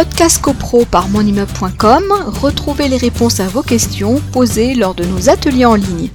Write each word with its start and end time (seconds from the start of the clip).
Podcast 0.00 0.40
CoPro 0.40 0.86
par 0.86 1.10
monimmeuble.com, 1.10 2.04
retrouvez 2.40 2.88
les 2.88 2.96
réponses 2.96 3.38
à 3.38 3.48
vos 3.48 3.62
questions 3.62 4.18
posées 4.32 4.74
lors 4.74 4.94
de 4.94 5.04
nos 5.04 5.28
ateliers 5.28 5.66
en 5.66 5.74
ligne. 5.74 6.08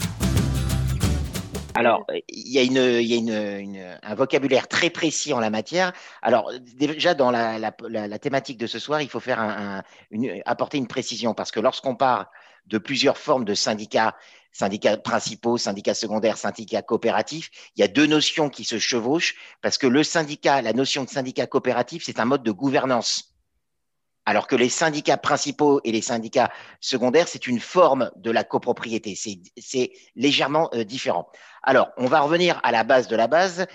Alors, 1.75 2.03
il 2.27 2.51
y 2.51 3.31
a, 3.31 3.99
un 4.01 4.15
vocabulaire 4.15 4.67
très 4.67 4.89
précis 4.89 5.33
en 5.33 5.39
la 5.39 5.51
matière. 5.51 5.93
Alors, 6.23 6.51
déjà, 6.75 7.13
dans 7.13 7.29
la, 7.29 8.17
thématique 8.17 8.57
de 8.57 8.65
ce 8.65 8.79
soir, 8.79 9.03
il 9.03 9.07
faut 9.07 9.19
faire 9.19 9.83
apporter 10.47 10.79
une 10.79 10.87
précision 10.87 11.35
parce 11.35 11.51
que 11.51 11.59
lorsqu'on 11.59 11.95
parle 11.95 12.25
de 12.65 12.79
plusieurs 12.79 13.19
formes 13.19 13.45
de 13.45 13.53
syndicats, 13.53 14.15
syndicats 14.51 14.97
principaux, 14.97 15.59
syndicats 15.59 15.93
secondaires, 15.93 16.37
syndicats 16.37 16.81
coopératifs, 16.81 17.51
il 17.75 17.81
y 17.81 17.83
a 17.83 17.87
deux 17.87 18.07
notions 18.07 18.49
qui 18.49 18.63
se 18.63 18.79
chevauchent 18.79 19.35
parce 19.61 19.77
que 19.77 19.85
le 19.85 20.01
syndicat, 20.01 20.63
la 20.63 20.73
notion 20.73 21.03
de 21.03 21.09
syndicat 21.09 21.45
coopératif, 21.45 22.03
c'est 22.03 22.19
un 22.19 22.25
mode 22.25 22.41
de 22.41 22.51
gouvernance. 22.51 23.34
Alors 24.25 24.47
que 24.47 24.55
les 24.55 24.69
syndicats 24.69 25.17
principaux 25.17 25.81
et 25.83 25.91
les 25.91 26.01
syndicats 26.01 26.51
secondaires, 26.79 27.27
c'est 27.27 27.45
une 27.45 27.59
forme 27.59 28.09
de 28.15 28.31
la 28.31 28.43
copropriété. 28.43 29.15
C'est 29.15 29.91
légèrement 30.15 30.69
euh, 30.73 30.83
différent. 30.83 31.29
Alors, 31.61 31.89
on 31.97 32.07
va 32.07 32.21
revenir 32.21 32.59
à 32.63 32.71
la 32.71 32.83
base 32.83 33.07
de 33.07 33.15
la 33.15 33.27
base. 33.27 33.67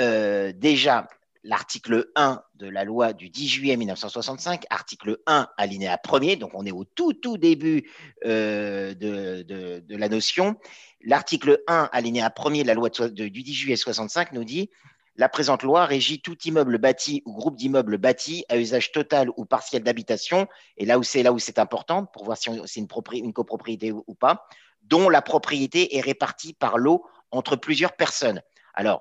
Euh, 0.00 0.52
déjà, 0.52 1.06
l'article 1.44 2.10
1 2.16 2.42
de 2.54 2.68
la 2.68 2.84
loi 2.84 3.12
du 3.12 3.30
10 3.30 3.48
juillet 3.48 3.76
1965, 3.76 4.64
article 4.70 5.18
1, 5.26 5.48
alinéa 5.56 5.96
1er, 5.96 6.38
donc 6.38 6.50
on 6.54 6.64
est 6.64 6.72
au 6.72 6.84
tout, 6.84 7.12
tout 7.12 7.38
début 7.38 7.90
euh, 8.24 8.94
de, 8.94 9.96
la 9.96 10.08
notion. 10.08 10.56
L'article 11.04 11.62
1, 11.66 11.90
alinéa 11.92 12.28
1er 12.28 12.62
de 12.62 12.68
la 12.68 12.74
loi 12.74 12.88
du 12.90 13.30
10 13.30 13.54
juillet 13.54 13.76
65 13.76 14.32
nous 14.32 14.44
dit 14.44 14.70
la 15.16 15.28
présente 15.28 15.62
loi 15.62 15.84
régit 15.84 16.20
tout 16.20 16.38
immeuble 16.44 16.78
bâti 16.78 17.22
ou 17.26 17.34
groupe 17.34 17.56
d'immeubles 17.56 17.98
bâtis 17.98 18.44
à 18.48 18.56
usage 18.56 18.92
total 18.92 19.28
ou 19.36 19.44
partiel 19.44 19.82
d'habitation, 19.82 20.46
et 20.76 20.86
là 20.86 20.98
où 20.98 21.02
c'est 21.02 21.22
là 21.22 21.32
où 21.32 21.38
c'est 21.38 21.58
important 21.58 22.06
pour 22.06 22.24
voir 22.24 22.38
si 22.38 22.50
c'est 22.66 22.80
une, 22.80 23.32
copropriété 23.32 23.92
ou, 23.92 24.14
pas, 24.14 24.46
dont 24.82 25.08
la 25.08 25.22
propriété 25.22 25.96
est 25.96 26.00
répartie 26.00 26.54
par 26.54 26.78
lot 26.78 27.04
entre 27.30 27.56
plusieurs 27.56 27.92
personnes. 27.92 28.40
Alors, 28.74 29.00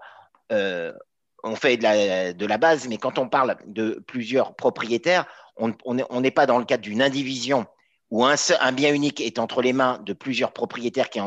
euh, 0.52 0.92
on 1.44 1.56
fait 1.56 1.78
de 1.78 2.46
la, 2.46 2.58
base, 2.58 2.88
mais 2.88 2.98
quand 2.98 3.18
on 3.18 3.30
parle 3.30 3.58
de 3.66 4.04
plusieurs 4.06 4.56
propriétaires, 4.56 5.26
on 5.58 6.22
n'est 6.22 6.32
pas 6.32 6.46
dans 6.46 6.60
le 6.60 6.66
cadre 6.66 6.84
d'une 6.84 7.02
indivision 7.02 7.66
où 8.12 8.26
un, 8.26 8.36
bien 8.74 8.94
unique 8.94 9.22
est 9.22 9.40
entre 9.40 9.62
les 9.62 9.72
mains 9.72 10.00
de 10.06 10.12
plusieurs 10.12 10.52
propriétaires 10.52 11.10
qui 11.10 11.22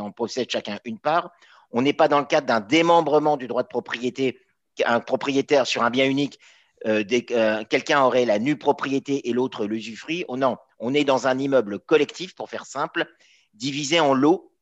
en 0.00 0.12
possèdent 0.12 0.50
chacun 0.50 0.78
une 0.84 1.00
part. 1.00 1.32
On 1.70 1.82
n'est 1.82 1.92
pas 1.92 2.08
dans 2.08 2.20
le 2.20 2.24
cadre 2.24 2.46
d'un 2.46 2.60
démembrement 2.60 3.36
du 3.36 3.46
droit 3.46 3.62
de 3.62 3.68
propriété, 3.68 4.40
un 4.84 5.00
propriétaire 5.00 5.66
sur 5.66 5.82
un 5.82 5.90
bien 5.90 6.06
unique, 6.06 6.38
euh, 6.86 7.02
euh, 7.32 7.64
quelqu'un 7.64 8.02
aurait 8.02 8.24
la 8.24 8.38
nue 8.38 8.56
propriété 8.56 9.28
et 9.28 9.32
l'autre 9.32 9.66
l'usufruit. 9.66 10.24
Oh 10.28 10.36
non, 10.36 10.56
on 10.78 10.94
est 10.94 11.04
dans 11.04 11.26
un 11.26 11.38
immeuble 11.38 11.80
collectif, 11.80 12.34
pour 12.34 12.48
faire 12.48 12.66
simple, 12.66 13.06
divisé 13.54 14.00
en 14.00 14.14
lots. 14.14 14.52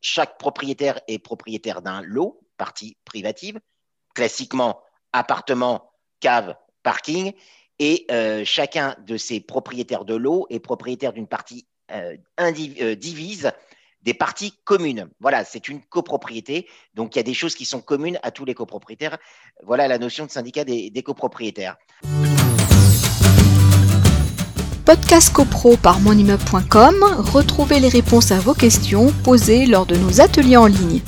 Chaque 0.00 0.38
propriétaire 0.38 1.00
est 1.08 1.18
propriétaire 1.18 1.82
d'un 1.82 2.02
lot, 2.02 2.40
partie 2.56 2.96
privative, 3.04 3.58
classiquement 4.14 4.80
appartement, 5.12 5.90
cave, 6.20 6.54
parking, 6.82 7.32
et 7.80 8.06
euh, 8.10 8.44
chacun 8.44 8.94
de 9.04 9.16
ces 9.16 9.40
propriétaires 9.40 10.04
de 10.04 10.14
lots 10.14 10.46
est 10.50 10.60
propriétaire 10.60 11.12
d'une 11.12 11.26
partie 11.26 11.66
divise 12.96 13.52
des 14.04 14.14
parties 14.14 14.54
communes. 14.64 15.08
Voilà, 15.20 15.44
c'est 15.44 15.68
une 15.68 15.80
copropriété. 15.82 16.68
Donc, 16.94 17.16
il 17.16 17.18
y 17.18 17.20
a 17.20 17.24
des 17.24 17.34
choses 17.34 17.54
qui 17.54 17.64
sont 17.64 17.80
communes 17.80 18.18
à 18.22 18.30
tous 18.30 18.44
les 18.44 18.54
copropriétaires. 18.54 19.18
Voilà 19.64 19.88
la 19.88 19.98
notion 19.98 20.26
de 20.26 20.30
syndicat 20.30 20.64
des, 20.64 21.02
copropriétaires. 21.04 21.76
Podcast 24.84 25.32
CoPro 25.32 25.78
par 25.78 25.98
monimmeuble.com, 26.00 26.96
retrouvez 27.32 27.80
les 27.80 27.88
réponses 27.88 28.30
à 28.32 28.38
vos 28.38 28.52
questions 28.52 29.12
posées 29.24 29.64
lors 29.64 29.86
de 29.86 29.96
nos 29.96 30.20
ateliers 30.20 30.58
en 30.58 30.66
ligne. 30.66 31.00